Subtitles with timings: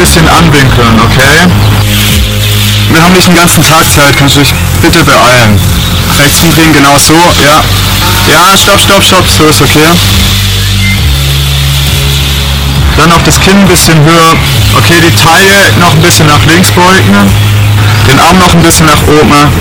[0.00, 1.44] bisschen anwinkeln, okay?
[2.90, 5.60] Wir haben nicht den ganzen Tag Zeit, kannst du dich bitte beeilen.
[6.18, 7.62] Rechts Knie drehen, genau so, ja.
[8.32, 9.90] Ja, stopp, stopp, stopp, so ist okay.
[12.96, 14.32] Dann noch das Kinn ein bisschen höher.
[14.76, 17.16] Okay, die Taille noch ein bisschen nach links beugen.
[18.08, 19.52] Den Arm noch ein bisschen nach oben.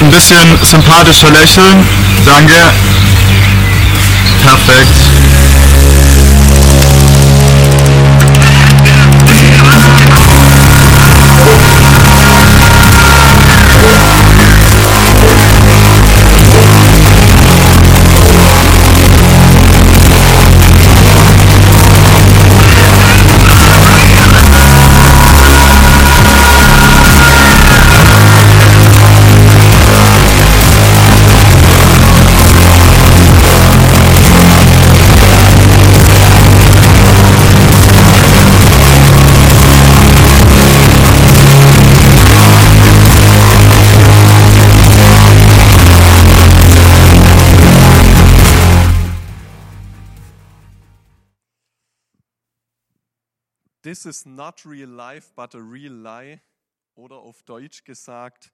[0.00, 1.86] Ein bisschen sympathischer lächeln.
[2.26, 2.70] Danke.
[4.42, 5.13] Perfekt.
[53.84, 56.40] This is not real life, but a real lie.
[56.94, 58.50] Oder auf Deutsch gesagt,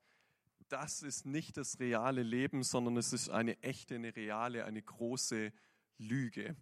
[0.68, 5.52] das ist nicht das reale Leben, sondern es ist eine echte, eine reale, eine große
[5.98, 6.56] Lüge.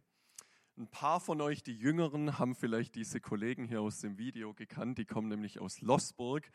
[0.76, 4.98] Ein paar von euch, die Jüngeren, haben vielleicht diese Kollegen hier aus dem Video gekannt.
[4.98, 6.50] Die kommen nämlich aus Lossburg.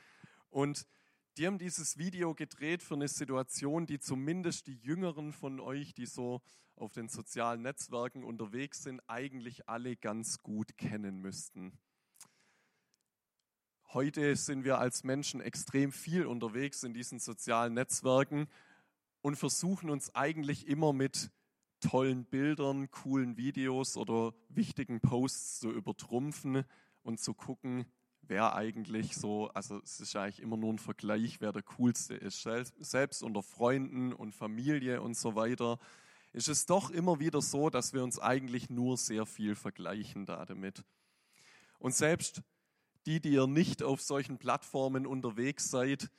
[0.51, 0.85] Und
[1.38, 6.05] die haben dieses Video gedreht für eine Situation, die zumindest die Jüngeren von euch, die
[6.05, 6.43] so
[6.75, 11.79] auf den sozialen Netzwerken unterwegs sind, eigentlich alle ganz gut kennen müssten.
[13.93, 18.47] Heute sind wir als Menschen extrem viel unterwegs in diesen sozialen Netzwerken
[19.21, 21.29] und versuchen uns eigentlich immer mit
[21.79, 26.63] tollen Bildern, coolen Videos oder wichtigen Posts zu übertrumpfen
[27.03, 27.85] und zu gucken,
[28.23, 32.49] wer eigentlich so, also es ist eigentlich immer nur ein Vergleich, wer der coolste ist.
[32.79, 35.77] Selbst unter Freunden und Familie und so weiter
[36.31, 40.47] ist es doch immer wieder so, dass wir uns eigentlich nur sehr viel vergleichen da
[40.47, 40.83] damit.
[41.77, 42.41] Und selbst
[43.05, 46.09] die, die ihr nicht auf solchen Plattformen unterwegs seid,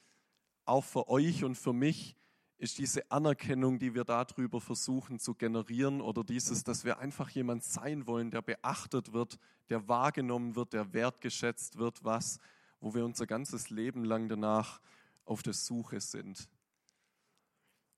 [0.65, 2.17] auch für euch und für mich
[2.59, 7.65] ist diese Anerkennung, die wir darüber versuchen zu generieren oder dieses, dass wir einfach jemand
[7.65, 12.39] sein wollen, der beachtet wird, der wahrgenommen wird, der wertgeschätzt wird, was,
[12.81, 14.81] wo wir unser ganzes Leben lang danach
[15.25, 16.49] auf der Suche sind.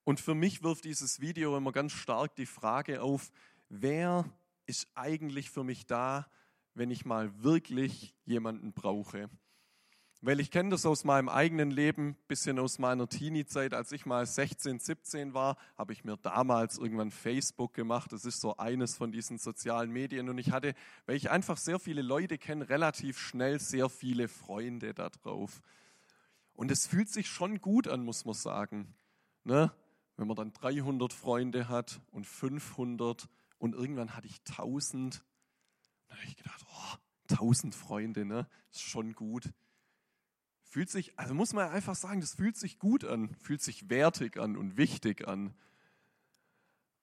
[0.04, 3.30] Und für mich wirft dieses Video immer ganz stark die Frage auf,
[3.68, 4.24] wer
[4.66, 6.28] ist eigentlich für mich da,
[6.76, 9.30] wenn ich mal wirklich jemanden brauche.
[10.20, 14.26] Weil ich kenne das aus meinem eigenen Leben, bisschen aus meiner Teenie-Zeit, als ich mal
[14.26, 18.12] 16, 17 war, habe ich mir damals irgendwann Facebook gemacht.
[18.12, 20.28] Das ist so eines von diesen sozialen Medien.
[20.28, 20.74] Und ich hatte,
[21.06, 25.62] weil ich einfach sehr viele Leute kenne, relativ schnell sehr viele Freunde da drauf.
[26.54, 28.94] Und es fühlt sich schon gut an, muss man sagen.
[29.44, 29.70] Ne?
[30.16, 33.28] Wenn man dann 300 Freunde hat und 500
[33.58, 35.22] und irgendwann hatte ich 1000
[36.08, 36.96] da habe ich gedacht, oh,
[37.34, 38.48] tausend Freunde, ne?
[38.70, 39.52] Ist schon gut.
[40.62, 44.38] Fühlt sich, also muss man einfach sagen, das fühlt sich gut an, fühlt sich wertig
[44.38, 45.54] an und wichtig an.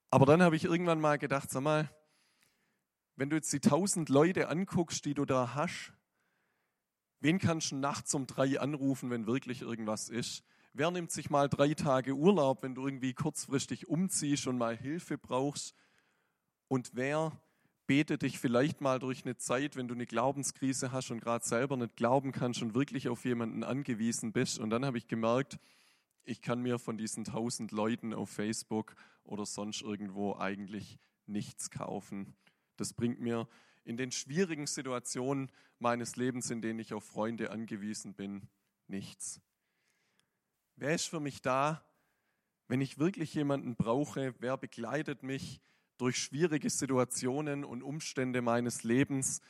[0.10, 1.90] Aber dann habe ich irgendwann mal gedacht, sag mal,
[3.16, 5.94] wenn du jetzt die tausend Leute anguckst, die du da hast,
[7.20, 10.44] wen kannst du nachts um drei anrufen, wenn wirklich irgendwas ist?
[10.74, 15.18] Wer nimmt sich mal drei Tage Urlaub, wenn du irgendwie kurzfristig umziehst und mal Hilfe
[15.20, 15.76] brauchst?
[16.68, 17.40] Und wer
[17.86, 21.78] bete dich vielleicht mal durch eine Zeit, wenn du eine Glaubenskrise hast und gerade selber
[21.78, 24.60] nicht glauben kannst und wirklich auf jemanden angewiesen bist.
[24.60, 25.60] Und dann habe ich gemerkt,
[26.24, 32.36] ich kann mir von diesen tausend Leuten auf Facebook oder sonst irgendwo eigentlich nichts kaufen.
[32.78, 33.48] Das bringt mir
[33.84, 38.48] in den schwierigen Situationen meines Lebens, in denen ich auf Freunde angewiesen bin,
[38.88, 39.42] nichts.
[40.76, 41.86] Wer ist für mich da,
[42.68, 44.34] wenn ich wirklich jemanden brauche?
[44.40, 45.62] Wer begleitet mich?
[46.04, 49.42] Durch schwierige Situationen und Umstände meines Lebens.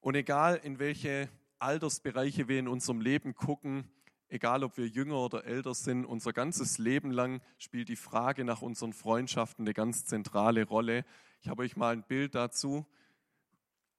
[0.00, 3.86] Und egal in welche Altersbereiche wir in unserem Leben gucken,
[4.28, 8.62] egal ob wir jünger oder älter sind, unser ganzes Leben lang spielt die Frage nach
[8.62, 11.04] unseren Freundschaften eine ganz zentrale Rolle.
[11.42, 12.86] Ich habe euch mal ein Bild dazu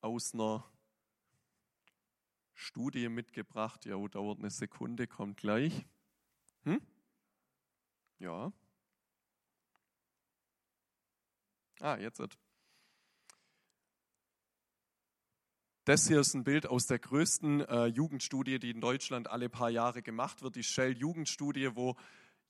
[0.02, 0.66] aus einer
[2.56, 3.86] Studie mitgebracht.
[3.86, 5.86] Ja, dauert eine Sekunde, kommt gleich.
[6.64, 6.82] Hm?
[8.18, 8.52] Ja,
[11.82, 12.22] Ah, jetzt.
[15.84, 19.70] Das hier ist ein Bild aus der größten äh, Jugendstudie, die in Deutschland alle paar
[19.70, 21.96] Jahre gemacht wird, die Shell-Jugendstudie, wo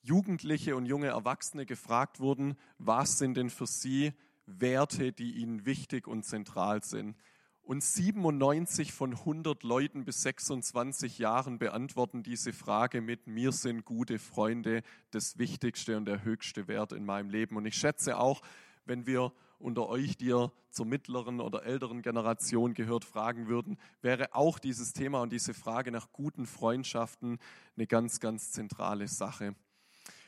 [0.00, 4.14] Jugendliche und junge Erwachsene gefragt wurden, was sind denn für sie
[4.46, 7.16] Werte, die ihnen wichtig und zentral sind.
[7.60, 14.20] Und 97 von 100 Leuten bis 26 Jahren beantworten diese Frage mit, mir sind gute
[14.20, 17.56] Freunde das wichtigste und der höchste Wert in meinem Leben.
[17.56, 18.40] Und ich schätze auch,
[18.86, 24.34] wenn wir unter euch, die ihr zur mittleren oder älteren Generation gehört, fragen würden, wäre
[24.34, 27.38] auch dieses Thema und diese Frage nach guten Freundschaften
[27.76, 29.54] eine ganz, ganz zentrale Sache.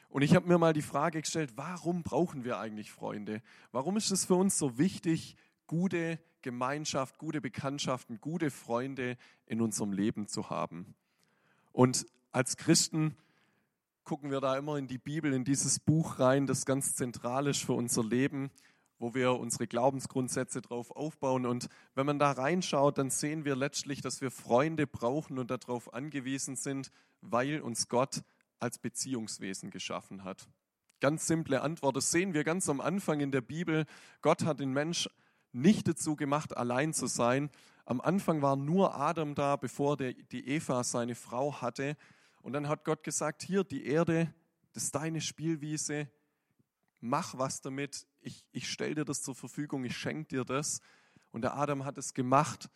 [0.08, 3.42] Und ich habe mir mal die Frage gestellt, warum brauchen wir eigentlich Freunde?
[3.72, 9.16] Warum ist es für uns so wichtig, gute Gemeinschaft, gute Bekanntschaften, gute Freunde
[9.46, 10.94] in unserem Leben zu haben.
[11.72, 13.16] Und als Christen
[14.08, 17.62] gucken wir da immer in die Bibel, in dieses Buch rein, das ganz zentral ist
[17.62, 18.50] für unser Leben,
[18.98, 21.44] wo wir unsere Glaubensgrundsätze drauf aufbauen.
[21.44, 25.92] Und wenn man da reinschaut, dann sehen wir letztlich, dass wir Freunde brauchen und darauf
[25.92, 26.90] angewiesen sind,
[27.20, 28.22] weil uns Gott
[28.60, 30.48] als Beziehungswesen geschaffen hat.
[31.00, 33.84] Ganz simple Antwort, das sehen wir ganz am Anfang in der Bibel.
[34.22, 35.10] Gott hat den Mensch
[35.52, 37.50] nicht dazu gemacht, allein zu sein.
[37.84, 41.94] Am Anfang war nur Adam da, bevor der, die Eva seine Frau hatte.
[42.42, 44.32] Und dann hat Gott gesagt, hier die Erde,
[44.72, 46.08] das ist deine Spielwiese,
[47.00, 50.80] mach was damit, ich, ich stelle dir das zur Verfügung, ich schenke dir das.
[51.30, 52.70] Und der Adam hat es gemacht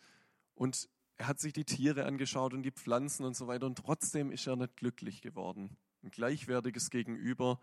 [0.55, 4.31] und er hat sich die Tiere angeschaut und die Pflanzen und so weiter und trotzdem
[4.31, 5.77] ist er nicht glücklich geworden.
[6.03, 7.59] Ein gleichwertiges Gegenüber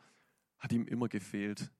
[0.59, 1.71] hat ihm immer gefehlt.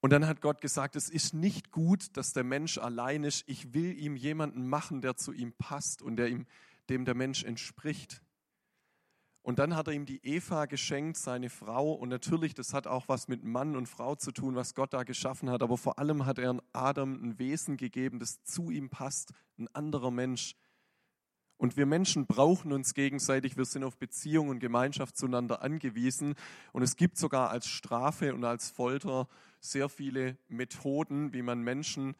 [0.00, 3.44] Und dann hat Gott gesagt, es ist nicht gut, dass der Mensch allein ist.
[3.46, 6.46] Ich will ihm jemanden machen, der zu ihm passt und der ihm,
[6.88, 8.22] dem der Mensch entspricht.
[9.42, 11.92] Und dann hat er ihm die Eva geschenkt, seine Frau.
[11.92, 15.02] Und natürlich, das hat auch was mit Mann und Frau zu tun, was Gott da
[15.02, 15.62] geschaffen hat.
[15.62, 20.10] Aber vor allem hat er Adam ein Wesen gegeben, das zu ihm passt, ein anderer
[20.10, 20.56] Mensch.
[21.56, 26.34] Und wir Menschen brauchen uns gegenseitig, wir sind auf Beziehung und Gemeinschaft zueinander angewiesen.
[26.72, 29.28] Und es gibt sogar als Strafe und als Folter
[29.60, 32.14] sehr viele Methoden, wie man Menschen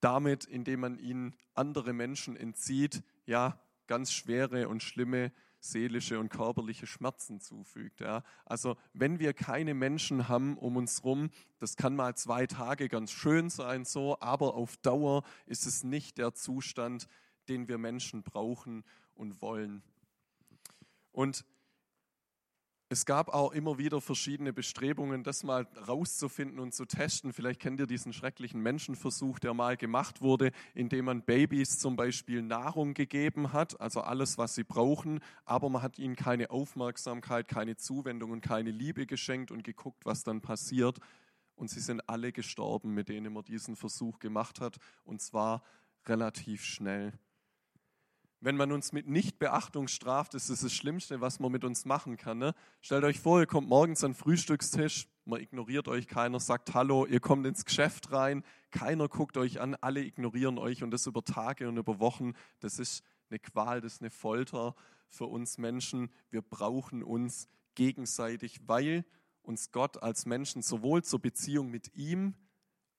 [0.00, 5.32] damit, indem man ihnen andere Menschen entzieht, ja, ganz schwere und schlimme
[5.64, 8.00] seelische und körperliche Schmerzen zufügt.
[8.00, 8.22] Ja.
[8.44, 13.10] Also wenn wir keine Menschen haben um uns herum, das kann mal zwei Tage ganz
[13.10, 17.08] schön sein so, aber auf Dauer ist es nicht der Zustand,
[17.48, 18.84] den wir Menschen brauchen
[19.14, 19.82] und wollen.
[21.12, 21.44] Und
[22.94, 27.32] es gab auch immer wieder verschiedene Bestrebungen, das mal rauszufinden und zu testen.
[27.32, 32.40] Vielleicht kennt ihr diesen schrecklichen Menschenversuch, der mal gemacht wurde, indem man Babys zum Beispiel
[32.40, 37.74] Nahrung gegeben hat, also alles, was sie brauchen, aber man hat ihnen keine Aufmerksamkeit, keine
[37.74, 41.00] Zuwendung und keine Liebe geschenkt und geguckt, was dann passiert.
[41.56, 45.64] Und sie sind alle gestorben, mit denen man diesen Versuch gemacht hat, und zwar
[46.06, 47.12] relativ schnell.
[48.44, 52.18] Wenn man uns mit Nichtbeachtung straft, ist es das Schlimmste, was man mit uns machen
[52.18, 52.36] kann.
[52.36, 52.54] Ne?
[52.82, 57.06] Stellt euch vor, ihr kommt morgens an den Frühstückstisch, man ignoriert euch, keiner sagt Hallo,
[57.06, 61.24] ihr kommt ins Geschäft rein, keiner guckt euch an, alle ignorieren euch und das über
[61.24, 62.34] Tage und über Wochen.
[62.60, 64.74] Das ist eine Qual, das ist eine Folter
[65.08, 66.10] für uns Menschen.
[66.28, 69.06] Wir brauchen uns gegenseitig, weil
[69.40, 72.34] uns Gott als Menschen sowohl zur Beziehung mit ihm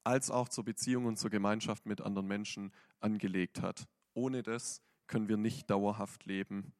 [0.03, 3.87] als auch zur Beziehung und zur Gemeinschaft mit anderen Menschen angelegt hat.
[4.15, 6.73] Ohne das können wir nicht dauerhaft leben.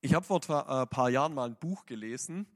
[0.00, 2.46] Ich habe vor ein äh, paar Jahren mal ein Buch gelesen,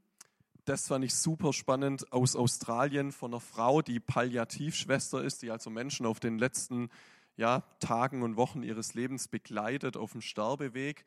[0.65, 5.71] das fand ich super spannend, aus Australien von einer Frau, die Palliativschwester ist, die also
[5.71, 6.91] Menschen auf den letzten
[7.37, 11.05] ja, Tagen und Wochen ihres Lebens begleitet auf dem Sterbeweg.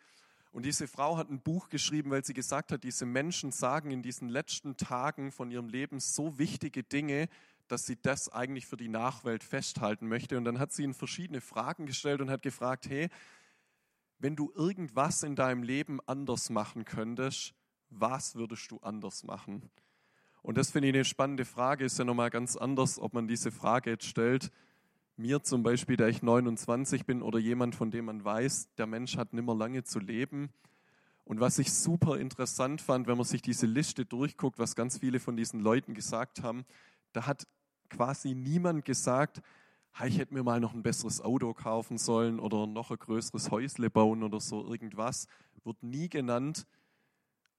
[0.51, 4.01] Und diese Frau hat ein Buch geschrieben, weil sie gesagt hat, diese Menschen sagen in
[4.01, 7.29] diesen letzten Tagen von ihrem Leben so wichtige Dinge,
[7.73, 10.37] dass sie das eigentlich für die Nachwelt festhalten möchte.
[10.37, 13.09] Und dann hat sie ihnen verschiedene Fragen gestellt und hat gefragt, hey,
[14.19, 17.55] wenn du irgendwas in deinem Leben anders machen könntest,
[17.89, 19.71] was würdest du anders machen?
[20.43, 23.51] Und das finde ich eine spannende Frage, ist ja nochmal ganz anders, ob man diese
[23.51, 24.51] Frage jetzt stellt.
[25.17, 29.17] Mir zum Beispiel, der ich 29 bin oder jemand, von dem man weiß, der Mensch
[29.17, 30.51] hat nimmer lange zu leben.
[31.25, 35.19] Und was ich super interessant fand, wenn man sich diese Liste durchguckt, was ganz viele
[35.19, 36.65] von diesen Leuten gesagt haben,
[37.13, 37.47] da hat
[37.93, 39.41] quasi niemand gesagt,
[40.05, 43.89] ich hätte mir mal noch ein besseres Auto kaufen sollen oder noch ein größeres Häusle
[43.89, 45.27] bauen oder so irgendwas.
[45.63, 46.65] Wird nie genannt.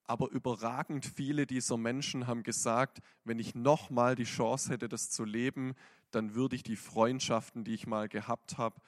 [0.07, 5.25] Aber überragend viele dieser Menschen haben gesagt, wenn ich nochmal die Chance hätte, das zu
[5.25, 5.75] leben,
[6.11, 8.81] dann würde ich die Freundschaften, die ich mal gehabt habe,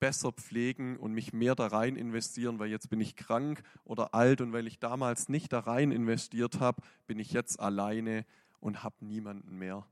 [0.00, 4.40] besser pflegen und mich mehr da rein investieren, weil jetzt bin ich krank oder alt
[4.40, 8.26] und weil ich damals nicht da rein investiert habe, bin ich jetzt alleine
[8.60, 9.86] und habe niemanden mehr.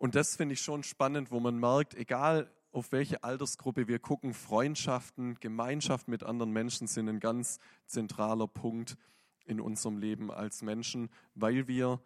[0.00, 4.32] Und das finde ich schon spannend, wo man merkt, egal auf welche Altersgruppe wir gucken,
[4.32, 8.96] Freundschaften, Gemeinschaft mit anderen Menschen sind ein ganz zentraler Punkt
[9.44, 12.00] in unserem Leben als Menschen, weil wir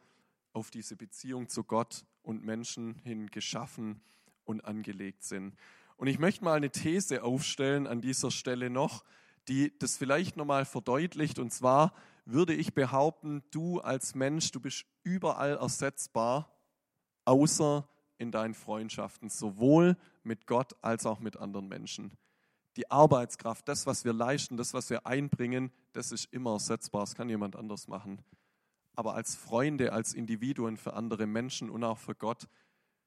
[0.52, 4.00] auf diese Beziehung zu Gott und Menschen hin geschaffen
[4.42, 5.54] und angelegt sind.
[5.96, 9.04] Und ich möchte mal eine These aufstellen an dieser Stelle noch,
[9.46, 11.38] die das vielleicht nochmal verdeutlicht.
[11.38, 16.53] Und zwar würde ich behaupten, du als Mensch, du bist überall ersetzbar,
[17.24, 17.88] außer
[18.18, 22.12] in deinen Freundschaften, sowohl mit Gott als auch mit anderen Menschen.
[22.76, 27.02] Die Arbeitskraft, das, was wir leisten, das, was wir einbringen, das ist immer ersetzbar.
[27.02, 28.22] Das kann jemand anders machen.
[28.96, 32.48] Aber als Freunde, als Individuen für andere Menschen und auch für Gott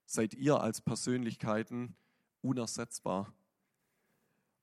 [0.06, 1.96] seid ihr als Persönlichkeiten
[2.42, 3.34] unersetzbar.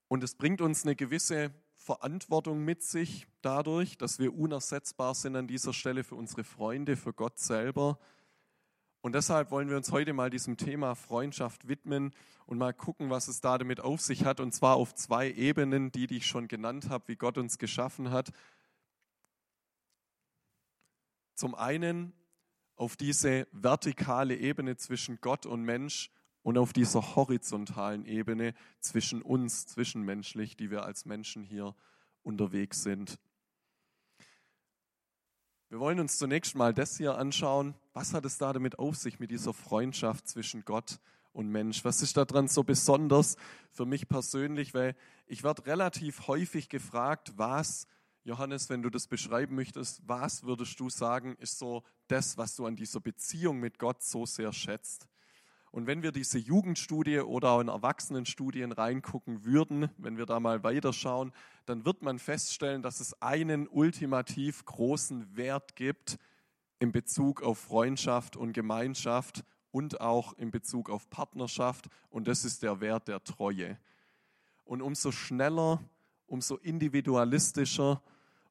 [0.08, 5.46] Und es bringt uns eine gewisse Verantwortung mit sich dadurch, dass wir unersetzbar sind an
[5.46, 7.98] dieser Stelle für unsere Freunde, für Gott selber.
[9.04, 12.14] Und deshalb wollen wir uns heute mal diesem Thema Freundschaft widmen
[12.46, 14.40] und mal gucken, was es da damit auf sich hat.
[14.40, 18.10] Und zwar auf zwei Ebenen, die, die ich schon genannt habe, wie Gott uns geschaffen
[18.10, 18.32] hat.
[21.34, 22.14] Zum einen
[22.76, 26.10] auf diese vertikale Ebene zwischen Gott und Mensch
[26.42, 31.76] und auf dieser horizontalen Ebene zwischen uns, zwischenmenschlich, die wir als Menschen hier
[32.22, 33.18] unterwegs sind.
[35.68, 37.74] Wir wollen uns zunächst mal das hier anschauen.
[37.96, 40.98] Was hat es da damit auf sich mit dieser Freundschaft zwischen Gott
[41.32, 41.84] und Mensch?
[41.84, 43.36] Was ist daran so besonders
[43.70, 44.74] für mich persönlich?
[44.74, 44.96] Weil
[45.28, 47.86] ich werde relativ häufig gefragt, was,
[48.24, 52.66] Johannes, wenn du das beschreiben möchtest, was würdest du sagen, ist so das, was du
[52.66, 55.06] an dieser Beziehung mit Gott so sehr schätzt?
[55.70, 60.64] Und wenn wir diese Jugendstudie oder auch in Erwachsenenstudien reingucken würden, wenn wir da mal
[60.64, 61.32] weiterschauen,
[61.64, 66.18] dann wird man feststellen, dass es einen ultimativ großen Wert gibt
[66.78, 71.88] in Bezug auf Freundschaft und Gemeinschaft und auch in Bezug auf Partnerschaft.
[72.10, 73.78] Und das ist der Wert der Treue.
[74.64, 75.80] Und umso schneller,
[76.26, 78.02] umso individualistischer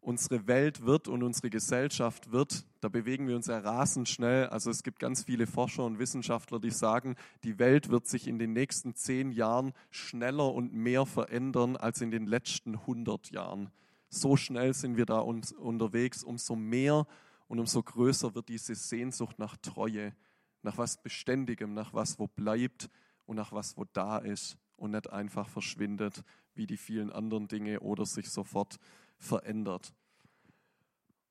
[0.04, 4.48] unsere Welt wird und unsere Gesellschaft wird, da bewegen wir uns ja rasend schnell.
[4.48, 8.38] Also es gibt ganz viele Forscher und Wissenschaftler, die sagen, die Welt wird sich in
[8.38, 13.72] den nächsten zehn Jahren schneller und mehr verändern als in den letzten 100 Jahren.
[14.10, 17.08] So schnell sind wir da unterwegs, umso mehr
[17.54, 20.16] und umso größer wird diese Sehnsucht nach Treue,
[20.64, 22.90] nach was Beständigem, nach was, wo bleibt
[23.28, 26.24] und nach was, wo da ist und nicht einfach verschwindet
[26.56, 28.80] wie die vielen anderen Dinge oder sich sofort
[29.20, 29.94] verändert.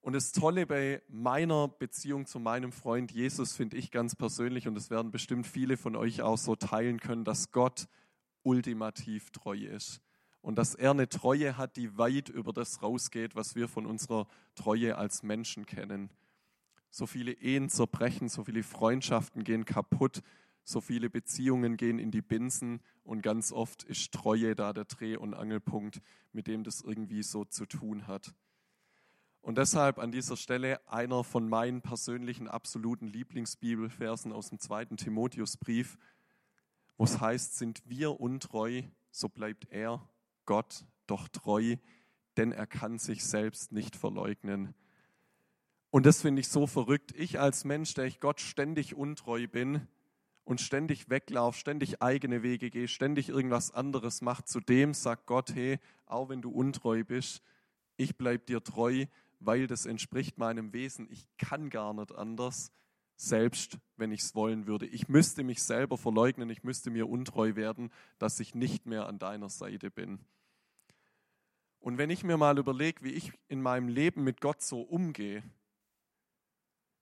[0.00, 4.76] Und das Tolle bei meiner Beziehung zu meinem Freund Jesus finde ich ganz persönlich, und
[4.76, 7.88] das werden bestimmt viele von euch auch so teilen können, dass Gott
[8.45, 10.00] ultimativ treu ist.
[10.42, 14.26] Und dass er eine Treue hat, die weit über das rausgeht, was wir von unserer
[14.54, 16.11] Treue als Menschen kennen.
[16.90, 20.20] So viele Ehen zerbrechen, so viele Freundschaften gehen kaputt,
[20.64, 25.16] so viele Beziehungen gehen in die Binsen und ganz oft ist Treue da der Dreh-
[25.16, 26.00] und Angelpunkt,
[26.32, 28.34] mit dem das irgendwie so zu tun hat.
[29.40, 35.99] Und deshalb an dieser Stelle einer von meinen persönlichen absoluten Lieblingsbibelversen aus dem zweiten Timotheusbrief,
[36.96, 40.08] wo es heißt, sind wir untreu, so bleibt er,
[40.46, 41.76] Gott, doch treu,
[42.37, 44.75] denn er kann sich selbst nicht verleugnen.
[45.90, 47.12] Und das finde ich so verrückt.
[47.16, 49.87] Ich als Mensch, der ich Gott ständig untreu bin,
[50.44, 55.54] und ständig weglaufe, ständig eigene Wege gehe, ständig irgendwas anderes macht, zu dem sagt Gott,
[55.54, 57.42] hey, auch wenn du untreu bist,
[57.96, 59.06] ich bleibe dir treu,
[59.38, 61.08] weil das entspricht meinem Wesen.
[61.11, 62.72] Ich kann gar nicht anders,
[63.16, 64.87] selbst wenn ich es wollen würde.
[64.87, 69.19] Ich müsste mich selber verleugnen, ich müsste mir untreu werden, dass ich nicht mehr an
[69.19, 70.19] deiner Seite bin.
[71.78, 75.42] Und wenn ich mir mal überlege, wie ich in meinem Leben mit Gott so umgehe,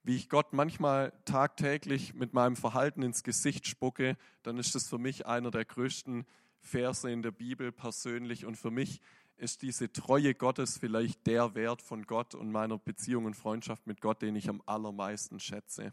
[0.02, 4.98] wie ich Gott manchmal tagtäglich mit meinem Verhalten ins Gesicht spucke, dann ist das für
[4.98, 6.24] mich einer der größten
[6.60, 8.46] Verse in der Bibel persönlich.
[8.46, 9.00] Und für mich
[9.40, 14.00] ist diese Treue Gottes vielleicht der Wert von Gott und meiner Beziehung und Freundschaft mit
[14.00, 15.92] Gott, den ich am allermeisten schätze.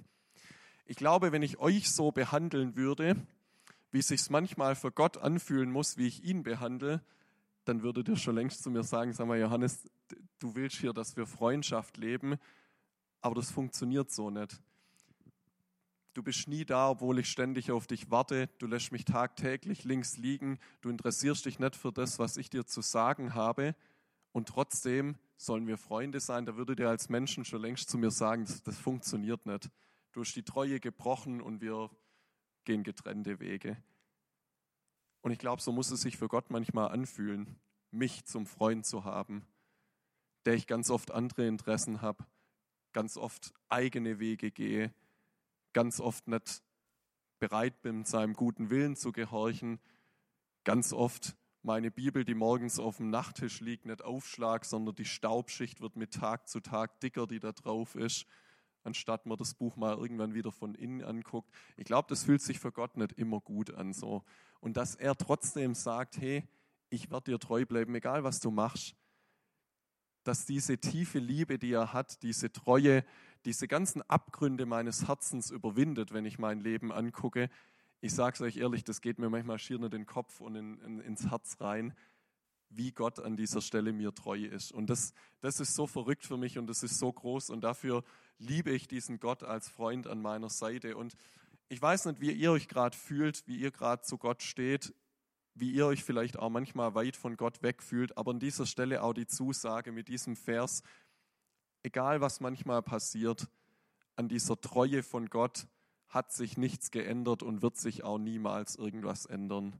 [0.85, 3.15] Ich glaube, wenn ich euch so behandeln würde,
[3.91, 7.01] wie es sich manchmal für Gott anfühlen muss, wie ich ihn behandle,
[7.65, 9.89] dann würdet ihr schon längst zu mir sagen, sag mal, Johannes,
[10.39, 12.37] du willst hier, dass wir Freundschaft leben
[13.21, 14.61] aber das funktioniert so nicht.
[16.17, 18.47] Du bist nie da, obwohl ich ständig auf dich warte.
[18.57, 20.57] Du lässt mich tagtäglich links liegen.
[20.81, 23.75] Du interessierst dich nicht für das, was ich dir zu sagen habe.
[24.31, 26.47] Und trotzdem sollen wir Freunde sein.
[26.47, 29.69] Da würde dir als Menschen schon längst zu mir sagen, das, das funktioniert nicht.
[30.11, 31.91] Du hast die Treue gebrochen und wir
[32.65, 33.77] gehen getrennte Wege.
[35.21, 37.59] Und ich glaube, so muss es sich für Gott manchmal anfühlen,
[37.91, 39.45] mich zum Freund zu haben,
[40.47, 42.25] der ich ganz oft andere Interessen habe,
[42.91, 44.91] ganz oft eigene Wege gehe,
[45.77, 46.63] ganz oft nicht
[47.37, 49.79] bereit bin, seinem guten Willen zu gehorchen,
[50.63, 55.79] ganz oft meine Bibel, die morgens auf dem Nachttisch liegt, nicht aufschlag, sondern die Staubschicht
[55.79, 58.25] wird mit Tag zu Tag dicker, die da drauf ist.
[58.81, 61.53] anstatt man das Buch mal irgendwann wieder von innen anguckt.
[61.75, 64.23] Ich glaube, das fühlt sich für Gott nicht immer gut an so.
[64.59, 66.43] Und dass er trotzdem sagt, hey,
[66.89, 68.95] ich werde dir treu bleiben, egal was du machst.
[70.23, 73.05] Dass diese tiefe Liebe, die er hat, diese Treue,
[73.47, 77.49] diese ganzen Abgründe meines Herzens überwindet, wenn ich mein Leben angucke.
[78.01, 80.77] Ich sage es euch ehrlich, das geht mir manchmal schier in den Kopf und in,
[80.81, 81.93] in, ins Herz rein,
[82.69, 84.73] wie Gott an dieser Stelle mir treu ist.
[84.73, 88.03] Und das, das ist so verrückt für mich und das ist so groß und dafür
[88.37, 90.97] liebe ich diesen Gott als Freund an meiner Seite.
[90.97, 91.15] Und
[91.69, 94.93] ich weiß nicht, wie ihr euch gerade fühlt, wie ihr gerade zu Gott steht,
[95.55, 99.13] wie ihr euch vielleicht auch manchmal weit von Gott wegfühlt, aber an dieser Stelle auch
[99.13, 100.83] die Zusage mit diesem Vers,
[101.87, 103.47] egal was manchmal passiert,
[104.17, 105.67] an dieser Treue von Gott
[106.09, 109.79] hat sich nichts geändert und wird sich auch niemals irgendwas ändern.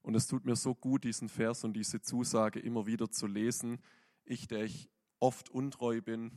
[0.00, 3.82] Und es tut mir so gut, diesen Vers und diese Zusage immer wieder zu lesen.
[4.24, 6.32] Ich, der ich oft untreu bin,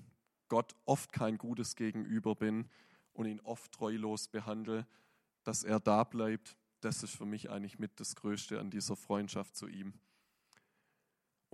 [0.49, 2.69] Gott oft kein Gutes gegenüber bin
[3.13, 4.85] und ihn oft treulos behandle,
[5.43, 9.55] dass er da bleibt, das ist für mich eigentlich mit das Größte an dieser Freundschaft
[9.55, 9.93] zu ihm.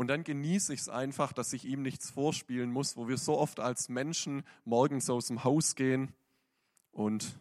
[0.02, 3.38] Und dann genieße ich es einfach, dass ich ihm nichts vorspielen muss, wo wir so
[3.38, 6.12] oft als Menschen morgens aus dem Haus gehen
[6.92, 7.40] und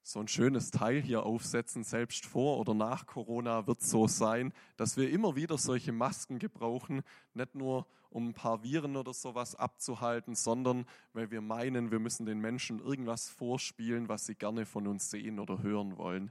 [0.00, 4.96] so ein schönes Teil hier aufsetzen, selbst vor oder nach Corona wird so sein, dass
[4.96, 7.02] wir immer wieder solche Masken gebrauchen,
[7.34, 12.24] nicht nur um ein paar Viren oder sowas abzuhalten, sondern weil wir meinen, wir müssen
[12.24, 16.30] den Menschen irgendwas vorspielen, was sie gerne von uns sehen oder hören wollen.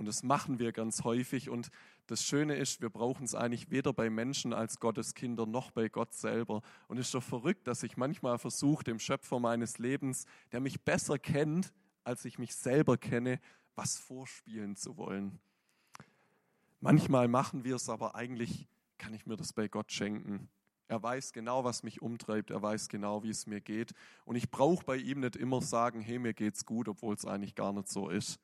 [0.00, 1.50] Und das machen wir ganz häufig.
[1.50, 1.68] Und
[2.06, 6.14] das Schöne ist, wir brauchen es eigentlich weder bei Menschen als Gotteskinder noch bei Gott
[6.14, 6.62] selber.
[6.88, 10.80] Und es ist doch verrückt, dass ich manchmal versuche, dem Schöpfer meines Lebens, der mich
[10.80, 13.40] besser kennt, als ich mich selber kenne,
[13.74, 15.38] was vorspielen zu wollen.
[16.80, 20.48] Manchmal machen wir es aber eigentlich, kann ich mir das bei Gott schenken.
[20.88, 22.50] Er weiß genau, was mich umtreibt.
[22.50, 23.92] Er weiß genau, wie es mir geht.
[24.24, 27.54] Und ich brauche bei ihm nicht immer sagen, hey, mir geht's gut, obwohl es eigentlich
[27.54, 28.40] gar nicht so ist.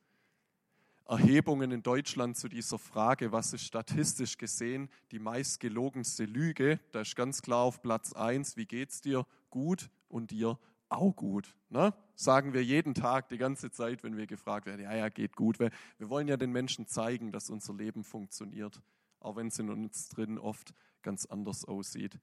[1.08, 7.14] Erhebungen in Deutschland zu dieser Frage, was ist statistisch gesehen die meistgelogenste Lüge, da ist
[7.14, 9.24] ganz klar auf Platz 1, wie geht's dir?
[9.50, 11.54] Gut und dir auch gut.
[11.68, 11.94] Ne?
[12.16, 15.60] Sagen wir jeden Tag, die ganze Zeit, wenn wir gefragt werden, ja, ja, geht gut.
[15.60, 18.82] Wir, wir wollen ja den Menschen zeigen, dass unser Leben funktioniert,
[19.20, 22.18] auch wenn es in uns drin oft ganz anders aussieht.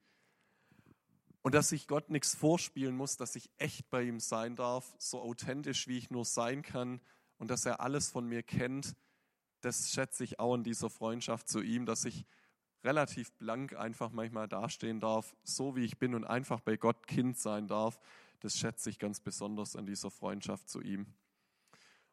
[1.40, 5.20] Und dass ich Gott nichts vorspielen muss, dass ich echt bei ihm sein darf, so
[5.22, 7.00] authentisch wie ich nur sein kann
[7.44, 8.96] und dass er alles von mir kennt,
[9.60, 12.26] das schätze ich auch in dieser Freundschaft zu ihm, dass ich
[12.82, 17.38] relativ blank einfach manchmal dastehen darf, so wie ich bin und einfach bei Gott Kind
[17.38, 17.98] sein darf
[18.44, 21.06] das schätze ich ganz besonders an dieser Freundschaft zu ihm.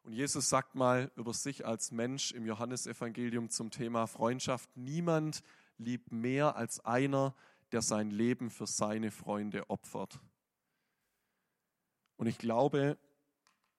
[0.02, 5.42] Und Jesus sagt mal über sich als Mensch im Johannesevangelium zum Thema Freundschaft, niemand
[5.76, 7.34] liebt mehr als einer,
[7.70, 10.20] der sein Leben für seine Freunde opfert.
[12.16, 12.96] Und ich glaube,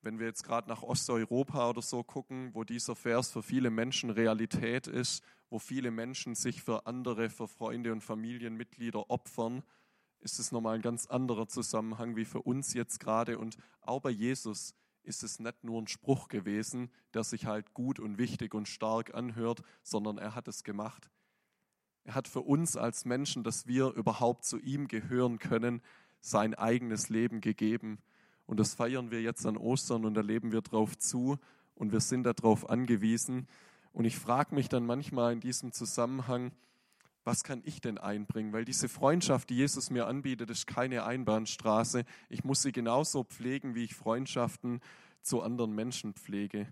[0.03, 4.09] wenn wir jetzt gerade nach Osteuropa oder so gucken, wo dieser Vers für viele Menschen
[4.09, 9.63] Realität ist, wo viele Menschen sich für andere, für Freunde und Familienmitglieder opfern,
[10.19, 13.37] ist es nochmal ein ganz anderer Zusammenhang wie für uns jetzt gerade.
[13.37, 17.99] Und auch bei Jesus ist es nicht nur ein Spruch gewesen, der sich halt gut
[17.99, 21.09] und wichtig und stark anhört, sondern er hat es gemacht.
[22.05, 25.81] Er hat für uns als Menschen, dass wir überhaupt zu ihm gehören können,
[26.19, 27.99] sein eigenes Leben gegeben.
[28.45, 31.37] Und das feiern wir jetzt an Ostern und da leben wir drauf zu
[31.75, 33.47] und wir sind darauf angewiesen.
[33.93, 36.51] Und ich frage mich dann manchmal in diesem Zusammenhang,
[37.23, 38.51] was kann ich denn einbringen?
[38.51, 42.03] Weil diese Freundschaft, die Jesus mir anbietet, ist keine Einbahnstraße.
[42.29, 44.81] Ich muss sie genauso pflegen, wie ich Freundschaften
[45.21, 46.67] zu anderen Menschen pflege.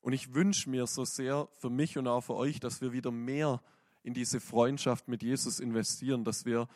[0.00, 3.10] Und ich wünsche mir so sehr für mich und auch für euch, dass wir wieder
[3.10, 3.62] mehr
[4.02, 6.68] in diese Freundschaft mit Jesus investieren, dass wir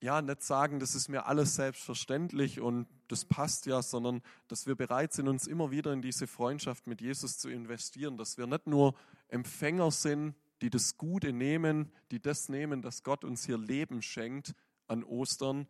[0.00, 4.74] ja nicht sagen, das ist mir alles selbstverständlich und das passt ja, sondern dass wir
[4.74, 8.66] bereit sind, uns immer wieder in diese Freundschaft mit Jesus zu investieren, dass wir nicht
[8.66, 8.94] nur
[9.28, 14.54] Empfänger sind die das Gute nehmen, die das nehmen, dass Gott uns hier Leben schenkt
[14.86, 15.68] an Ostern,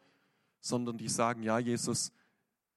[0.60, 2.12] sondern die sagen, ja Jesus,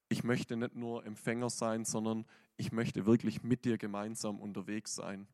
[0.09, 2.25] ich möchte nicht nur Empfänger sein, sondern
[2.57, 5.27] ich möchte wirklich mit dir gemeinsam unterwegs sein.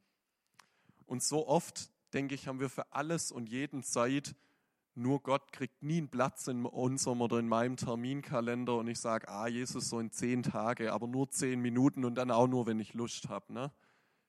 [1.05, 4.35] Und so oft, denke ich, haben wir für alles und jeden Zeit,
[4.97, 9.29] nur Gott kriegt nie einen Platz in unserem oder in meinem Terminkalender und ich sage,
[9.29, 12.79] ah Jesus, so in zehn Tage, aber nur zehn Minuten und dann auch nur, wenn
[12.79, 13.53] ich Lust habe.
[13.53, 13.71] Ne?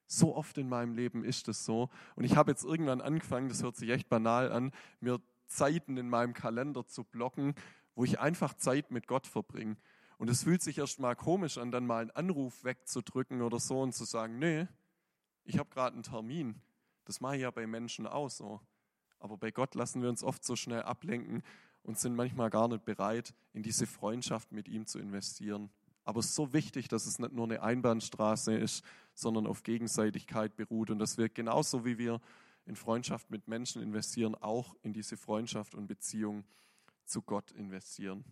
[0.07, 1.89] So oft in meinem Leben ist es so.
[2.17, 6.11] Und ich habe jetzt irgendwann angefangen, das hört sich echt banal an, mir Zeiten in
[6.11, 7.55] meinem Kalender zu blocken,
[7.95, 9.77] wo ich einfach Zeit mit Gott verbringe.
[10.19, 13.81] Und es fühlt sich erst mal komisch an, dann mal einen Anruf wegzudrücken oder so
[13.81, 14.67] und zu sagen, nee,
[15.45, 16.61] ich habe gerade einen Termin.
[17.07, 18.61] Das mache ich ja bei Menschen auch so.
[19.19, 21.43] Aber bei Gott lassen wir uns oft so schnell ablenken.
[21.85, 25.71] und sind manchmal gar nicht bereit, in diese Freundschaft mit ihm zu investieren.
[26.05, 30.55] Aber es ist so wichtig, dass es nicht nur eine Einbahnstraße ist, sondern auf Gegenseitigkeit
[30.55, 32.21] beruht und dass wir genauso wie wir
[32.67, 36.45] in Freundschaft mit Menschen investieren, auch in diese Freundschaft und Beziehung
[37.07, 38.25] zu Gott investieren.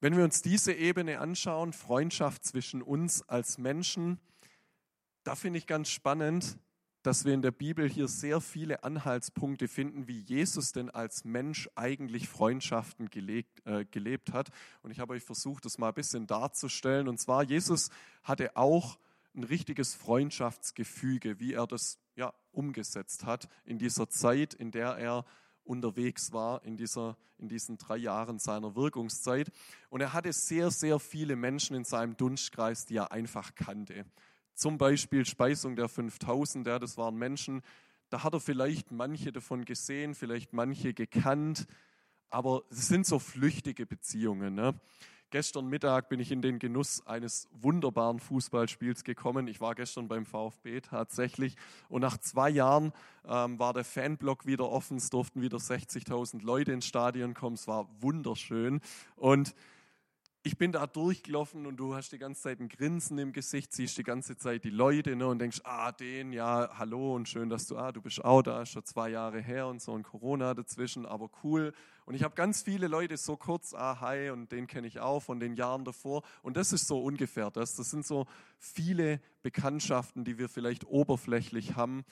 [0.00, 4.20] Wenn wir uns diese Ebene anschauen, Freundschaft zwischen uns als Menschen,
[5.24, 6.56] da finde ich ganz spannend,
[7.08, 11.66] dass wir in der Bibel hier sehr viele Anhaltspunkte finden, wie Jesus denn als Mensch
[11.74, 14.50] eigentlich Freundschaften gelegt, äh, gelebt hat.
[14.82, 17.08] Und ich habe euch versucht, das mal ein bisschen darzustellen.
[17.08, 17.88] Und zwar, Jesus
[18.24, 18.98] hatte auch
[19.34, 25.24] ein richtiges Freundschaftsgefüge, wie er das ja, umgesetzt hat in dieser Zeit, in der er
[25.64, 29.50] unterwegs war, in, dieser, in diesen drei Jahren seiner Wirkungszeit.
[29.88, 34.04] Und er hatte sehr, sehr viele Menschen in seinem Dunstkreis, die er einfach kannte.
[34.58, 37.62] Zum Beispiel Speisung der 5000, ja, das waren Menschen,
[38.10, 41.68] da hat er vielleicht manche davon gesehen, vielleicht manche gekannt,
[42.28, 44.56] aber es sind so flüchtige Beziehungen.
[44.56, 44.74] Ne?
[45.30, 49.46] Gestern Mittag bin ich in den Genuss eines wunderbaren Fußballspiels gekommen.
[49.46, 51.54] Ich war gestern beim VfB tatsächlich
[51.88, 52.92] und nach zwei Jahren
[53.28, 54.96] ähm, war der Fanblock wieder offen.
[54.96, 57.54] Es durften wieder 60.000 Leute ins Stadion kommen.
[57.54, 58.80] Es war wunderschön
[59.14, 59.54] und
[60.42, 63.98] ich bin da durchgelaufen und du hast die ganze Zeit ein Grinsen im Gesicht, siehst
[63.98, 67.66] die ganze Zeit die Leute ne, und denkst, ah, den, ja, hallo und schön, dass
[67.66, 71.06] du, ah, du bist auch da, schon zwei Jahre her und so ein Corona dazwischen,
[71.06, 71.72] aber cool.
[72.06, 75.20] Und ich habe ganz viele Leute so kurz, ah, hi, und den kenne ich auch
[75.20, 76.22] von den Jahren davor.
[76.42, 77.74] Und das ist so ungefähr das.
[77.74, 78.26] Das sind so
[78.58, 82.04] viele Bekanntschaften, die wir vielleicht oberflächlich haben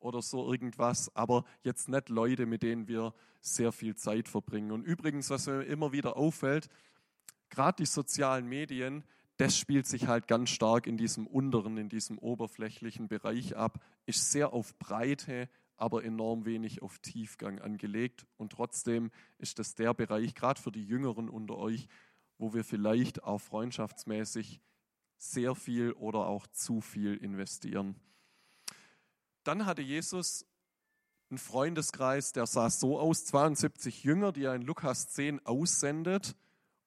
[0.00, 4.72] oder so irgendwas, aber jetzt nicht Leute, mit denen wir sehr viel Zeit verbringen.
[4.72, 6.68] Und übrigens, was mir immer wieder auffällt,
[7.54, 9.04] gerade die sozialen Medien,
[9.36, 14.30] das spielt sich halt ganz stark in diesem unteren, in diesem oberflächlichen Bereich ab, ist
[14.30, 18.26] sehr auf Breite, aber enorm wenig auf Tiefgang angelegt.
[18.36, 21.88] Und trotzdem ist das der Bereich, gerade für die Jüngeren unter euch,
[22.38, 24.60] wo wir vielleicht auch freundschaftsmäßig
[25.16, 27.96] sehr viel oder auch zu viel investieren.
[29.42, 30.46] Dann hatte Jesus
[31.30, 36.36] einen Freundeskreis, der sah so aus, 72 Jünger, die er in Lukas 10 aussendet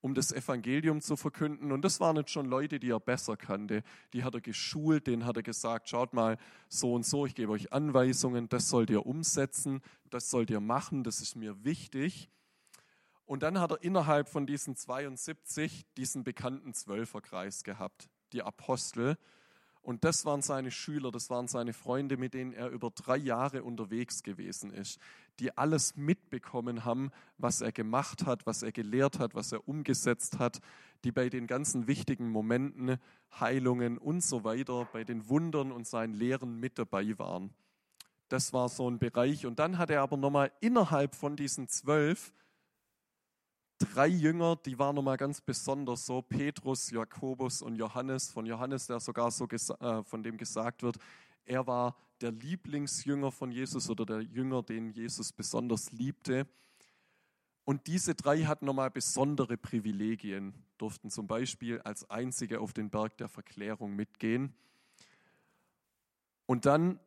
[0.01, 1.71] um das Evangelium zu verkünden.
[1.71, 3.83] Und das waren jetzt schon Leute, die er besser kannte.
[4.13, 6.37] Die hat er geschult, denen hat er gesagt, schaut mal
[6.69, 11.03] so und so, ich gebe euch Anweisungen, das sollt ihr umsetzen, das sollt ihr machen,
[11.03, 12.29] das ist mir wichtig.
[13.25, 19.17] Und dann hat er innerhalb von diesen 72 diesen bekannten Zwölferkreis gehabt, die Apostel.
[19.87, 23.63] Und das waren seine Schüler, das waren seine Freunde, mit denen er über drei Jahre
[23.63, 24.99] unterwegs gewesen ist,
[25.39, 30.39] die alles mitbekommen haben, was er gemacht hat, was er gelehrt hat, was er umgesetzt
[30.39, 30.59] hat,
[31.05, 32.97] die bei den ganzen wichtigen Momenten,
[33.39, 37.53] Heilungen und so weiter, bei den Wundern und seinen Lehren mit dabei waren.
[38.27, 39.45] Das war so ein Bereich.
[39.45, 42.33] Und dann hat er aber nochmal innerhalb von diesen zwölf
[43.77, 48.29] drei Jünger, die waren nochmal ganz besonders so, Petrus, Jakobus und Johannes.
[48.29, 50.97] Von Johannes, der sogar so äh, von dem gesagt wird,
[51.45, 56.47] er war der Lieblingsjünger von Jesus oder der Jünger, den Jesus besonders liebte.
[57.63, 63.17] Und diese drei hatten nochmal besondere Privilegien, durften zum Beispiel als einzige auf den Berg
[63.17, 64.53] der Verklärung mitgehen.
[66.45, 66.99] Und dann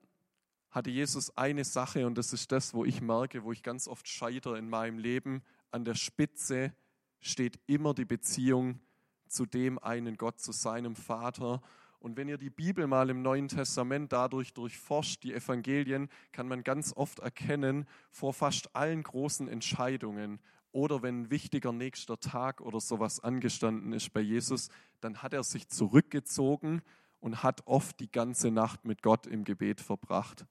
[0.71, 4.07] hatte Jesus eine Sache, und das ist das, wo ich merke, wo ich ganz oft
[4.07, 6.75] scheitere in meinem Leben, an der Spitze
[7.21, 8.81] steht immer die Beziehung
[9.27, 11.63] zu dem einen Gott, zu seinem Vater.
[11.99, 16.65] Und wenn ihr die Bibel mal im Neuen Testament dadurch durchforscht, die Evangelien, kann man
[16.65, 20.41] ganz oft erkennen, vor fast allen großen Entscheidungen
[20.73, 24.69] oder wenn ein wichtiger nächster Tag oder sowas angestanden ist bei Jesus,
[25.01, 26.83] dann hat er sich zurückgezogen
[27.19, 30.47] und hat oft die ganze Nacht mit Gott im Gebet verbracht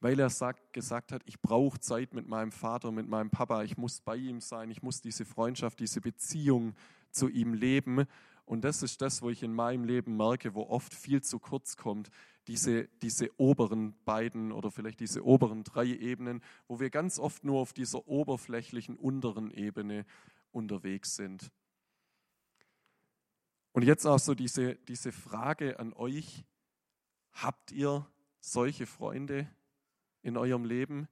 [0.00, 3.76] weil er sagt, gesagt hat, ich brauche Zeit mit meinem Vater, mit meinem Papa, ich
[3.76, 6.74] muss bei ihm sein, ich muss diese Freundschaft, diese Beziehung
[7.10, 8.04] zu ihm leben.
[8.44, 11.76] Und das ist das, wo ich in meinem Leben merke, wo oft viel zu kurz
[11.76, 12.10] kommt,
[12.46, 17.60] diese, diese oberen beiden oder vielleicht diese oberen drei Ebenen, wo wir ganz oft nur
[17.60, 20.04] auf dieser oberflächlichen unteren Ebene
[20.52, 21.50] unterwegs sind.
[23.72, 26.44] Und jetzt auch so diese, diese Frage an euch,
[27.32, 28.06] habt ihr
[28.40, 29.48] solche Freunde,
[30.26, 31.08] in eurem Leben?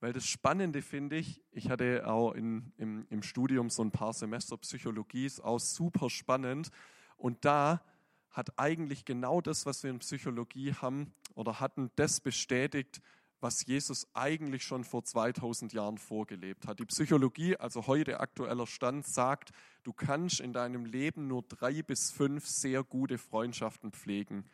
[0.00, 4.12] Weil das Spannende finde ich, ich hatte auch in, im, im Studium so ein paar
[4.12, 6.70] Semester Psychologie, ist auch super spannend.
[7.16, 7.82] Und da
[8.30, 13.00] hat eigentlich genau das, was wir in Psychologie haben oder hatten, das bestätigt,
[13.40, 16.78] was Jesus eigentlich schon vor 2000 Jahren vorgelebt hat.
[16.78, 19.50] Die Psychologie, also heute aktueller Stand, sagt,
[19.82, 24.44] du kannst in deinem Leben nur drei bis fünf sehr gute Freundschaften pflegen.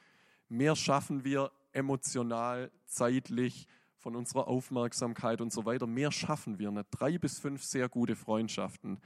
[0.48, 3.66] Mehr schaffen wir emotional, zeitlich,
[3.98, 5.86] von unserer Aufmerksamkeit und so weiter.
[5.86, 6.88] Mehr schaffen wir nicht.
[6.90, 9.00] Drei bis fünf sehr gute Freundschaften.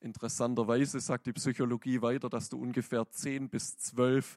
[0.00, 4.36] Interessanterweise sagt die Psychologie weiter, dass du ungefähr zehn bis zwölf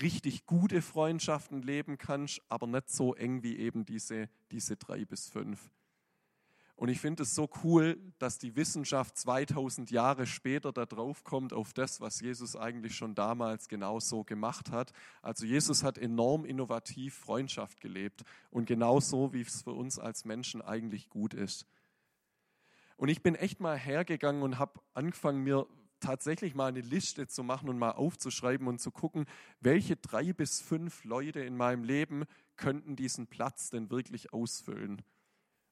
[0.00, 5.28] richtig gute Freundschaften leben kannst, aber nicht so eng wie eben diese, diese drei bis
[5.28, 5.70] fünf.
[6.76, 11.52] Und ich finde es so cool, dass die Wissenschaft 2000 Jahre später da drauf kommt
[11.52, 14.92] auf das, was Jesus eigentlich schon damals genau so gemacht hat.
[15.22, 20.24] Also Jesus hat enorm innovativ Freundschaft gelebt und genau so, wie es für uns als
[20.24, 21.64] Menschen eigentlich gut ist.
[22.96, 25.66] Und ich bin echt mal hergegangen und habe angefangen, mir
[26.00, 29.26] tatsächlich mal eine Liste zu machen und mal aufzuschreiben und zu gucken,
[29.60, 32.24] welche drei bis fünf Leute in meinem Leben
[32.56, 35.02] könnten diesen Platz denn wirklich ausfüllen.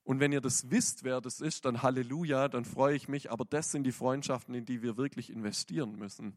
[0.04, 3.30] Und wenn ihr das wisst, wer das ist, dann Halleluja, dann freue ich mich.
[3.30, 6.36] Aber das sind die Freundschaften, in die wir wirklich investieren müssen.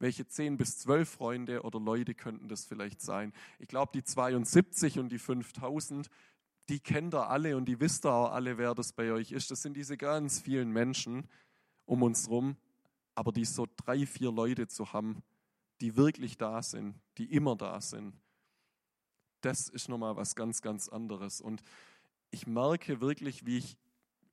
[0.00, 3.32] Welche zehn bis zwölf Freunde oder Leute könnten das vielleicht sein?
[3.60, 6.08] Ich glaube, die 72 und die 5000,
[6.68, 9.52] die kennt ihr alle und die wisst ihr auch alle, wer das bei euch ist.
[9.52, 11.28] Das sind diese ganz vielen Menschen
[11.86, 12.56] um uns herum.
[13.14, 15.22] Aber die so drei, vier Leute zu haben,
[15.80, 18.14] die wirklich da sind, die immer da sind,
[19.42, 21.40] das ist nochmal was ganz, ganz anderes.
[21.40, 21.62] Und
[22.32, 23.76] ich merke wirklich, wie ich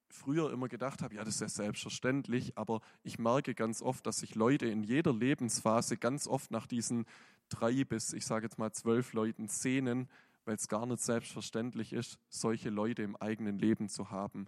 [0.08, 4.18] früher immer gedacht habe, ja, das ist ja selbstverständlich, aber ich merke ganz oft, dass
[4.18, 7.06] sich Leute in jeder Lebensphase ganz oft nach diesen
[7.50, 10.10] drei bis, ich sage jetzt mal, zwölf Leuten sehnen,
[10.46, 14.48] weil es gar nicht selbstverständlich ist, solche Leute im eigenen Leben zu haben.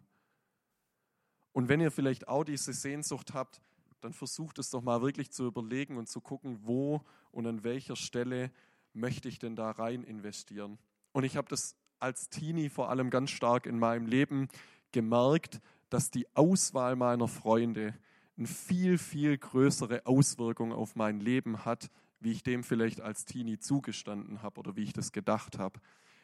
[1.52, 3.62] Und wenn ihr vielleicht auch diese Sehnsucht habt,
[4.00, 7.96] dann versucht es doch mal wirklich zu überlegen und zu gucken, wo und an welcher
[7.96, 8.52] Stelle
[8.94, 10.80] möchte ich denn da rein investieren.
[11.12, 14.48] Und ich habe das als Teenie vor allem ganz stark in meinem Leben
[14.92, 17.94] gemerkt, dass die Auswahl meiner Freunde
[18.38, 23.60] eine viel, viel größere Auswirkung auf mein Leben hat, wie ich dem vielleicht als Teenie
[23.60, 25.80] zugestanden habe oder wie ich das gedacht habe.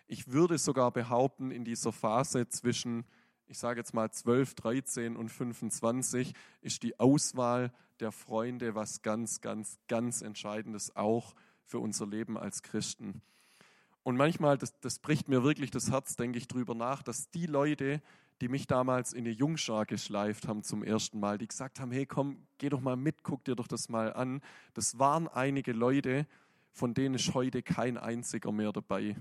[0.07, 3.05] Ich würde sogar behaupten, in dieser Phase zwischen,
[3.47, 9.41] ich sage jetzt mal 12, 13 und 25, ist die Auswahl der Freunde was ganz,
[9.41, 11.35] ganz, ganz Entscheidendes auch
[11.65, 13.21] für unser Leben als Christen.
[14.07, 17.45] Und manchmal, das, das bricht mir wirklich das Herz, denke ich drüber nach, dass die
[17.45, 18.01] Leute,
[18.39, 22.05] die mich damals in eine Jungschar geschleift haben zum ersten Mal, die gesagt haben, hey
[22.05, 24.39] komm, geh doch mal mit, guck dir doch das mal an.
[24.75, 26.25] Das waren einige Leute,
[26.71, 29.17] von denen ist heute kein einziger mehr dabei.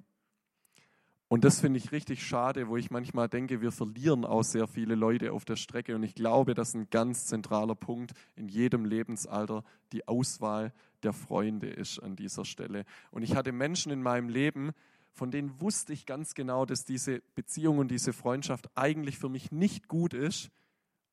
[1.28, 4.94] Und das finde ich richtig schade, wo ich manchmal denke, wir verlieren auch sehr viele
[4.94, 5.96] Leute auf der Strecke.
[5.96, 11.68] Und ich glaube, dass ein ganz zentraler Punkt in jedem Lebensalter die Auswahl der Freunde
[11.68, 12.84] ist an dieser Stelle.
[13.10, 14.70] Und ich hatte Menschen in meinem Leben,
[15.10, 19.50] von denen wusste ich ganz genau, dass diese Beziehung und diese Freundschaft eigentlich für mich
[19.50, 20.50] nicht gut ist.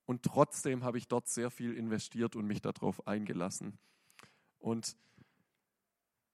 [0.06, 3.80] Und trotzdem habe ich dort sehr viel investiert und mich darauf eingelassen.
[4.60, 4.96] Und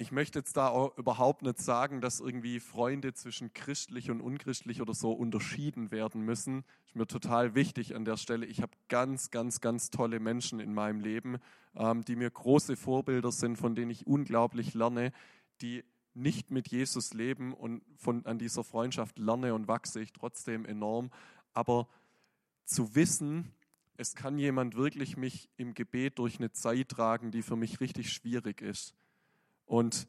[0.01, 4.81] ich möchte jetzt da auch überhaupt nicht sagen, dass irgendwie Freunde zwischen christlich und unchristlich
[4.81, 6.63] oder so unterschieden werden müssen.
[6.85, 8.45] Ist mir total wichtig an der Stelle.
[8.45, 11.37] Ich habe ganz, ganz, ganz tolle Menschen in meinem Leben,
[11.75, 15.11] ähm, die mir große Vorbilder sind, von denen ich unglaublich lerne,
[15.61, 15.83] die
[16.13, 21.11] nicht mit Jesus leben und von, an dieser Freundschaft lerne und wachse ich trotzdem enorm.
[21.51, 21.89] Aber
[22.63, 23.51] zu wissen,
[23.97, 28.13] es kann jemand wirklich mich im Gebet durch eine Zeit tragen, die für mich richtig
[28.13, 28.95] schwierig ist
[29.69, 30.07] und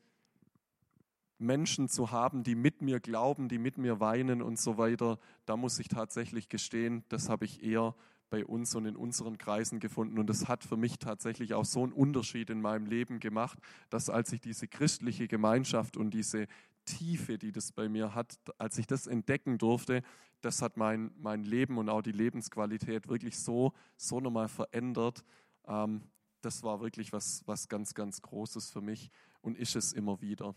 [1.39, 5.57] Menschen zu haben, die mit mir glauben, die mit mir weinen und so weiter, da
[5.57, 7.95] muss ich tatsächlich gestehen, das habe ich eher
[8.31, 10.19] bei uns und in unseren Kreisen gefunden.
[10.19, 13.59] Und das hat für mich tatsächlich auch so einen Unterschied in meinem Leben gemacht,
[13.91, 16.47] dass als ich diese christliche Gemeinschaft und diese
[16.87, 20.03] Tiefe, die das bei mir hat, als ich das entdecken durfte,
[20.41, 25.23] das hat mein, mein Leben und auch die Lebensqualität wirklich so, so nochmal verändert.
[25.67, 26.03] Ähm,
[26.41, 30.55] das war wirklich was, was ganz, ganz Großes für mich und ist es immer wieder.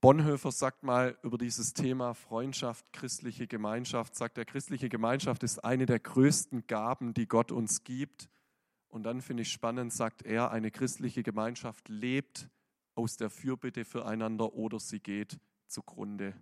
[0.00, 5.86] Bonhoeffer sagt mal über dieses Thema Freundschaft, christliche Gemeinschaft, sagt er, christliche Gemeinschaft ist eine
[5.86, 8.28] der größten Gaben, die Gott uns gibt.
[8.86, 12.48] Und dann finde ich spannend, sagt er, eine christliche Gemeinschaft lebt
[12.94, 16.34] aus der Fürbitte füreinander oder sie geht zugrunde.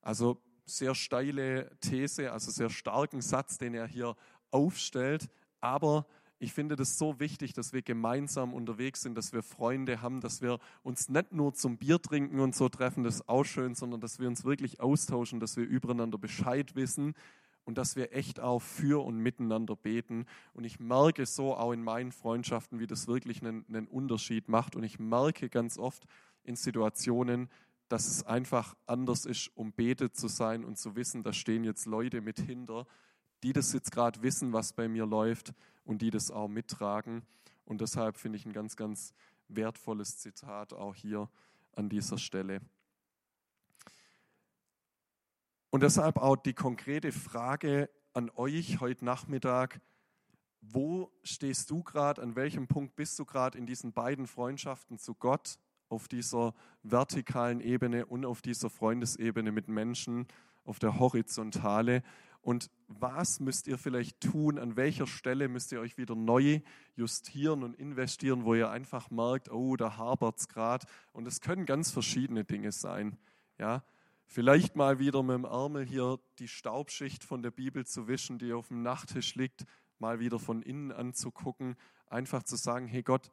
[0.00, 4.16] Also sehr steile These, also sehr starken Satz, den er hier
[4.50, 6.06] aufstellt, aber
[6.42, 10.42] ich finde das so wichtig, dass wir gemeinsam unterwegs sind, dass wir Freunde haben, dass
[10.42, 14.00] wir uns nicht nur zum Bier trinken und so treffen, das ist auch schön, sondern
[14.00, 17.14] dass wir uns wirklich austauschen, dass wir übereinander Bescheid wissen
[17.64, 20.26] und dass wir echt auch für und miteinander beten.
[20.52, 24.74] Und ich merke so auch in meinen Freundschaften, wie das wirklich einen, einen Unterschied macht.
[24.74, 26.06] Und ich merke ganz oft
[26.42, 27.50] in Situationen,
[27.88, 31.86] dass es einfach anders ist, um betet zu sein und zu wissen, da stehen jetzt
[31.86, 32.86] Leute mit hinter,
[33.42, 35.52] die das jetzt gerade wissen, was bei mir läuft
[35.84, 37.22] und die das auch mittragen.
[37.64, 39.14] Und deshalb finde ich ein ganz, ganz
[39.48, 41.28] wertvolles Zitat auch hier
[41.74, 42.60] an dieser Stelle.
[45.70, 49.80] Und deshalb auch die konkrete Frage an euch heute Nachmittag,
[50.60, 55.14] wo stehst du gerade, an welchem Punkt bist du gerade in diesen beiden Freundschaften zu
[55.14, 60.26] Gott, auf dieser vertikalen Ebene und auf dieser Freundesebene mit Menschen,
[60.64, 62.02] auf der Horizontale?
[62.42, 64.58] Und was müsst ihr vielleicht tun?
[64.58, 66.60] An welcher Stelle müsst ihr euch wieder neu
[66.96, 70.86] justieren und investieren, wo ihr einfach merkt, oh, da hapert es gerade.
[71.12, 73.16] Und es können ganz verschiedene Dinge sein.
[73.58, 73.84] Ja,
[74.26, 78.52] vielleicht mal wieder mit dem Ärmel hier die Staubschicht von der Bibel zu wischen, die
[78.52, 79.64] auf dem Nachttisch liegt,
[80.00, 81.76] mal wieder von innen anzugucken,
[82.08, 83.30] einfach zu sagen, hey Gott,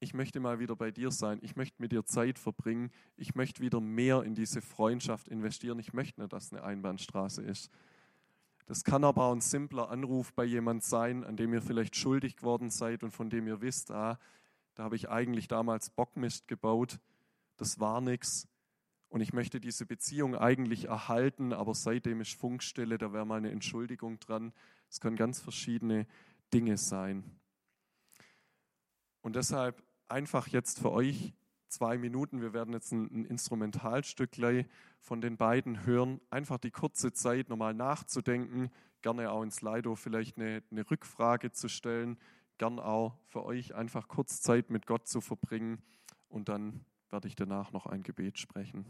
[0.00, 3.62] ich möchte mal wieder bei dir sein, ich möchte mit dir Zeit verbringen, ich möchte
[3.62, 7.70] wieder mehr in diese Freundschaft investieren, ich möchte nicht, dass eine Einbahnstraße ist.
[8.70, 12.36] Das kann aber auch ein simpler Anruf bei jemand sein, an dem ihr vielleicht schuldig
[12.36, 14.16] geworden seid und von dem ihr wisst, ah,
[14.76, 17.00] da habe ich eigentlich damals Bockmist gebaut,
[17.56, 18.46] das war nichts,
[19.08, 23.50] und ich möchte diese Beziehung eigentlich erhalten, aber seitdem ist Funkstelle, da wäre mal eine
[23.50, 24.52] Entschuldigung dran.
[24.88, 26.06] Es können ganz verschiedene
[26.54, 27.24] Dinge sein.
[29.20, 31.34] Und deshalb einfach jetzt für euch
[31.70, 32.40] zwei Minuten.
[32.40, 34.66] Wir werden jetzt ein, ein Instrumentalstück gleich
[35.00, 36.20] von den beiden hören.
[36.30, 38.70] Einfach die kurze Zeit nochmal nachzudenken,
[39.02, 42.18] gerne auch ins Lido vielleicht eine, eine Rückfrage zu stellen,
[42.58, 45.82] gern auch für euch einfach kurz Zeit mit Gott zu verbringen
[46.28, 48.84] und dann werde ich danach noch ein Gebet sprechen.